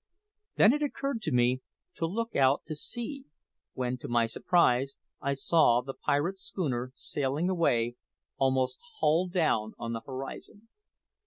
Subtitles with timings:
[0.55, 1.61] Then it occurred to me
[1.93, 3.25] to look out to sea,
[3.73, 7.97] when, to my surprise, I saw the pirate schooner sailing away
[8.37, 10.69] almost hull down on the horizon!